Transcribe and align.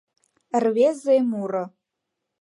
Рвезе 0.63 1.17
муро 1.29 1.63